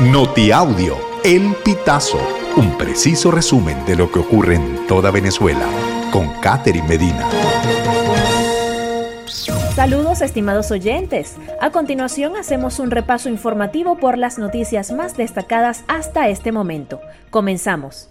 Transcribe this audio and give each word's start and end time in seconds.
Notiaudio, 0.00 0.94
El 1.24 1.54
Pitazo, 1.64 2.18
un 2.58 2.76
preciso 2.76 3.30
resumen 3.30 3.82
de 3.86 3.96
lo 3.96 4.12
que 4.12 4.18
ocurre 4.18 4.56
en 4.56 4.86
toda 4.86 5.10
Venezuela, 5.10 5.66
con 6.12 6.28
Catherine 6.42 6.86
Medina. 6.86 7.26
Saludos 9.74 10.20
estimados 10.20 10.70
oyentes. 10.70 11.36
A 11.62 11.70
continuación 11.70 12.36
hacemos 12.36 12.78
un 12.78 12.90
repaso 12.90 13.30
informativo 13.30 13.96
por 13.96 14.18
las 14.18 14.38
noticias 14.38 14.92
más 14.92 15.16
destacadas 15.16 15.82
hasta 15.88 16.28
este 16.28 16.52
momento. 16.52 17.00
Comenzamos. 17.30 18.10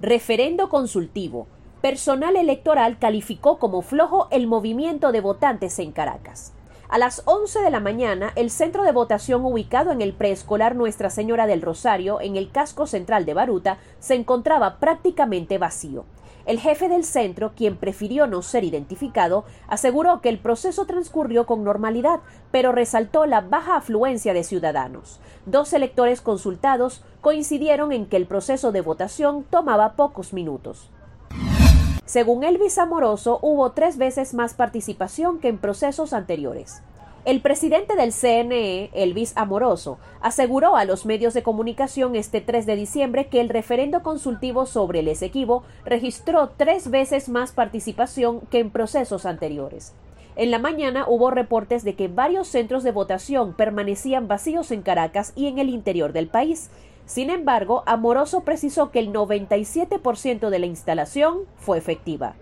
Referendo 0.00 0.68
consultivo. 0.68 1.46
Personal 1.80 2.34
electoral 2.34 2.98
calificó 2.98 3.60
como 3.60 3.82
flojo 3.82 4.26
el 4.32 4.48
movimiento 4.48 5.12
de 5.12 5.20
votantes 5.20 5.78
en 5.78 5.92
Caracas. 5.92 6.54
A 6.90 6.96
las 6.96 7.20
11 7.26 7.60
de 7.60 7.70
la 7.70 7.80
mañana, 7.80 8.32
el 8.34 8.48
centro 8.48 8.82
de 8.82 8.92
votación 8.92 9.44
ubicado 9.44 9.92
en 9.92 10.00
el 10.00 10.14
preescolar 10.14 10.74
Nuestra 10.74 11.10
Señora 11.10 11.46
del 11.46 11.60
Rosario, 11.60 12.18
en 12.22 12.36
el 12.36 12.50
casco 12.50 12.86
central 12.86 13.26
de 13.26 13.34
Baruta, 13.34 13.76
se 14.00 14.14
encontraba 14.14 14.78
prácticamente 14.78 15.58
vacío. 15.58 16.06
El 16.46 16.58
jefe 16.58 16.88
del 16.88 17.04
centro, 17.04 17.52
quien 17.54 17.76
prefirió 17.76 18.26
no 18.26 18.40
ser 18.40 18.64
identificado, 18.64 19.44
aseguró 19.66 20.22
que 20.22 20.30
el 20.30 20.38
proceso 20.38 20.86
transcurrió 20.86 21.44
con 21.44 21.62
normalidad, 21.62 22.20
pero 22.50 22.72
resaltó 22.72 23.26
la 23.26 23.42
baja 23.42 23.76
afluencia 23.76 24.32
de 24.32 24.42
ciudadanos. 24.42 25.20
Dos 25.44 25.74
electores 25.74 26.22
consultados 26.22 27.02
coincidieron 27.20 27.92
en 27.92 28.06
que 28.06 28.16
el 28.16 28.26
proceso 28.26 28.72
de 28.72 28.80
votación 28.80 29.44
tomaba 29.44 29.92
pocos 29.92 30.32
minutos. 30.32 30.88
Según 32.08 32.42
Elvis 32.42 32.78
Amoroso, 32.78 33.38
hubo 33.42 33.72
tres 33.72 33.98
veces 33.98 34.32
más 34.32 34.54
participación 34.54 35.40
que 35.40 35.48
en 35.48 35.58
procesos 35.58 36.14
anteriores. 36.14 36.80
El 37.26 37.42
presidente 37.42 37.96
del 37.96 38.14
CNE, 38.14 38.88
Elvis 38.94 39.34
Amoroso, 39.36 39.98
aseguró 40.22 40.76
a 40.76 40.86
los 40.86 41.04
medios 41.04 41.34
de 41.34 41.42
comunicación 41.42 42.16
este 42.16 42.40
3 42.40 42.64
de 42.64 42.76
diciembre 42.76 43.26
que 43.26 43.42
el 43.42 43.50
referendo 43.50 44.02
consultivo 44.02 44.64
sobre 44.64 45.00
el 45.00 45.08
Esequibo 45.08 45.64
registró 45.84 46.48
tres 46.56 46.90
veces 46.90 47.28
más 47.28 47.52
participación 47.52 48.40
que 48.40 48.60
en 48.60 48.70
procesos 48.70 49.26
anteriores. 49.26 49.92
En 50.34 50.50
la 50.50 50.58
mañana 50.58 51.04
hubo 51.06 51.30
reportes 51.30 51.84
de 51.84 51.94
que 51.94 52.08
varios 52.08 52.48
centros 52.48 52.84
de 52.84 52.92
votación 52.92 53.52
permanecían 53.52 54.28
vacíos 54.28 54.70
en 54.70 54.80
Caracas 54.80 55.34
y 55.36 55.48
en 55.48 55.58
el 55.58 55.68
interior 55.68 56.14
del 56.14 56.28
país, 56.28 56.70
sin 57.08 57.30
embargo, 57.30 57.82
Amoroso 57.86 58.42
precisó 58.42 58.90
que 58.90 58.98
el 58.98 59.14
97% 59.14 60.50
de 60.50 60.58
la 60.58 60.66
instalación 60.66 61.38
fue 61.56 61.78
efectiva. 61.78 62.34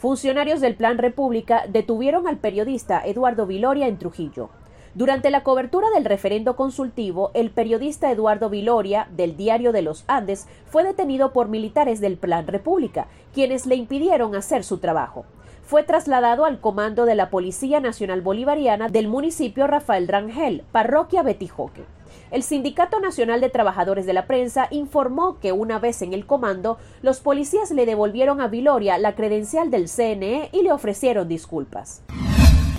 Funcionarios 0.00 0.60
del 0.60 0.74
Plan 0.74 0.98
República 0.98 1.66
detuvieron 1.68 2.26
al 2.26 2.38
periodista 2.38 3.00
Eduardo 3.06 3.46
Viloria 3.46 3.86
en 3.86 3.96
Trujillo. 3.96 4.50
Durante 4.96 5.30
la 5.30 5.44
cobertura 5.44 5.86
del 5.94 6.04
referendo 6.04 6.56
consultivo, 6.56 7.30
el 7.34 7.50
periodista 7.50 8.10
Eduardo 8.10 8.50
Viloria, 8.50 9.06
del 9.12 9.36
Diario 9.36 9.70
de 9.70 9.82
los 9.82 10.02
Andes, 10.08 10.48
fue 10.68 10.82
detenido 10.82 11.32
por 11.32 11.46
militares 11.46 12.00
del 12.00 12.16
Plan 12.16 12.48
República, 12.48 13.06
quienes 13.32 13.66
le 13.66 13.76
impidieron 13.76 14.34
hacer 14.34 14.64
su 14.64 14.78
trabajo. 14.78 15.26
Fue 15.62 15.84
trasladado 15.84 16.44
al 16.44 16.60
comando 16.60 17.04
de 17.04 17.14
la 17.14 17.30
Policía 17.30 17.78
Nacional 17.78 18.20
Bolivariana 18.20 18.88
del 18.88 19.06
municipio 19.06 19.68
Rafael 19.68 20.08
Rangel, 20.08 20.64
parroquia 20.72 21.22
Betijoque. 21.22 21.95
El 22.32 22.42
Sindicato 22.42 22.98
Nacional 22.98 23.40
de 23.40 23.50
Trabajadores 23.50 24.04
de 24.04 24.12
la 24.12 24.26
Prensa 24.26 24.66
informó 24.72 25.38
que 25.38 25.52
una 25.52 25.78
vez 25.78 26.02
en 26.02 26.12
el 26.12 26.26
comando, 26.26 26.76
los 27.00 27.20
policías 27.20 27.70
le 27.70 27.86
devolvieron 27.86 28.40
a 28.40 28.48
Viloria 28.48 28.98
la 28.98 29.14
credencial 29.14 29.70
del 29.70 29.88
CNE 29.88 30.48
y 30.50 30.62
le 30.62 30.72
ofrecieron 30.72 31.28
disculpas. 31.28 32.02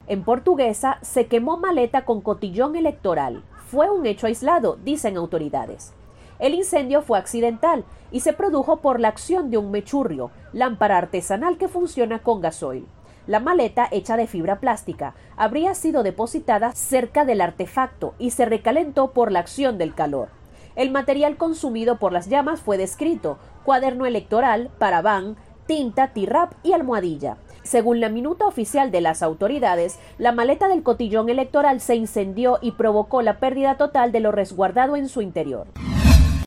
En 0.07 0.23
Portuguesa 0.23 0.97
se 1.01 1.27
quemó 1.27 1.57
maleta 1.57 2.03
con 2.03 2.19
cotillón 2.19 2.75
electoral. 2.75 3.41
Fue 3.67 3.89
un 3.89 4.05
hecho 4.05 4.27
aislado, 4.27 4.77
dicen 4.83 5.15
autoridades. 5.15 5.93
El 6.39 6.53
incendio 6.53 7.01
fue 7.01 7.17
accidental 7.17 7.85
y 8.11 8.19
se 8.19 8.33
produjo 8.33 8.77
por 8.77 8.99
la 8.99 9.07
acción 9.07 9.49
de 9.49 9.57
un 9.57 9.71
mechurrio, 9.71 10.29
lámpara 10.51 10.97
artesanal 10.97 11.57
que 11.57 11.69
funciona 11.69 12.19
con 12.19 12.41
gasoil. 12.41 12.86
La 13.27 13.42
maleta, 13.42 13.89
hecha 13.92 14.15
de 14.15 14.26
fibra 14.26 14.61
plástica, 14.61 15.14
habría 15.36 15.76
sido 15.76 16.02
depositada 16.02 16.71
cerca 16.71 17.26
del 17.26 17.42
artefacto 17.42 18.15
y 18.17 18.32
se 18.32 18.45
recalentó 18.45 19.11
por 19.11 19.33
la 19.33 19.39
acción 19.39 19.77
del 19.77 19.93
calor. 19.93 20.30
El 20.77 20.92
material 20.92 21.36
consumido 21.36 21.98
por 21.98 22.14
las 22.14 22.30
llamas 22.30 22.61
fue 22.61 22.77
descrito, 22.77 23.37
cuaderno 23.66 24.05
electoral, 24.05 24.70
parabán, 24.80 25.36
tinta, 25.66 26.14
tirap 26.14 26.54
y 26.64 26.71
almohadilla. 26.71 27.36
Según 27.64 27.99
la 27.99 28.08
minuta 28.08 28.45
oficial 28.45 28.92
de 28.92 29.02
las 29.02 29.21
autoridades, 29.21 29.99
la 30.17 30.32
maleta 30.32 30.70
del 30.70 30.83
cotillón 30.83 31.27
electoral 31.27 31.82
se 31.82 31.95
incendió 31.95 32.60
y 32.61 32.71
provocó 32.71 33.21
la 33.21 33.39
pérdida 33.39 33.76
total 33.76 34.14
de 34.14 34.21
lo 34.21 34.32
resguardado 34.32 34.95
en 34.95 35.10
su 35.10 35.21
interior. 35.21 35.67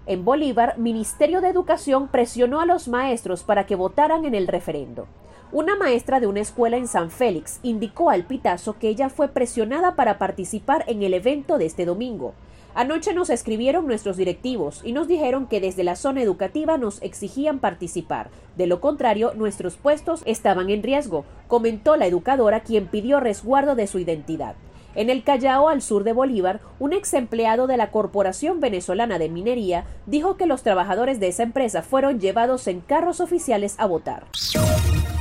En 0.06 0.24
Bolívar, 0.24 0.78
Ministerio 0.78 1.42
de 1.42 1.48
Educación 1.48 2.08
presionó 2.08 2.60
a 2.62 2.66
los 2.66 2.88
maestros 2.88 3.42
para 3.42 3.66
que 3.66 3.76
votaran 3.76 4.24
en 4.24 4.34
el 4.34 4.48
referendo. 4.48 5.06
Una 5.52 5.74
maestra 5.74 6.20
de 6.20 6.28
una 6.28 6.38
escuela 6.38 6.76
en 6.76 6.86
San 6.86 7.10
Félix 7.10 7.58
indicó 7.64 8.10
al 8.10 8.24
Pitazo 8.24 8.78
que 8.78 8.88
ella 8.88 9.08
fue 9.08 9.26
presionada 9.26 9.96
para 9.96 10.16
participar 10.16 10.84
en 10.86 11.02
el 11.02 11.12
evento 11.12 11.58
de 11.58 11.66
este 11.66 11.86
domingo. 11.86 12.34
Anoche 12.72 13.12
nos 13.14 13.30
escribieron 13.30 13.88
nuestros 13.88 14.16
directivos 14.16 14.80
y 14.84 14.92
nos 14.92 15.08
dijeron 15.08 15.48
que 15.48 15.60
desde 15.60 15.82
la 15.82 15.96
zona 15.96 16.22
educativa 16.22 16.78
nos 16.78 17.02
exigían 17.02 17.58
participar. 17.58 18.30
De 18.56 18.68
lo 18.68 18.80
contrario, 18.80 19.32
nuestros 19.34 19.76
puestos 19.76 20.22
estaban 20.24 20.70
en 20.70 20.84
riesgo, 20.84 21.24
comentó 21.48 21.96
la 21.96 22.06
educadora 22.06 22.60
quien 22.60 22.86
pidió 22.86 23.18
resguardo 23.18 23.74
de 23.74 23.88
su 23.88 23.98
identidad. 23.98 24.54
En 24.94 25.10
el 25.10 25.24
Callao, 25.24 25.68
al 25.68 25.82
sur 25.82 26.04
de 26.04 26.12
Bolívar, 26.12 26.60
un 26.78 26.92
ex 26.92 27.12
empleado 27.14 27.66
de 27.66 27.76
la 27.76 27.90
Corporación 27.90 28.60
Venezolana 28.60 29.18
de 29.18 29.28
Minería 29.28 29.84
dijo 30.06 30.36
que 30.36 30.46
los 30.46 30.62
trabajadores 30.62 31.18
de 31.18 31.26
esa 31.26 31.42
empresa 31.42 31.82
fueron 31.82 32.20
llevados 32.20 32.68
en 32.68 32.80
carros 32.80 33.20
oficiales 33.20 33.74
a 33.78 33.86
votar. 33.86 34.26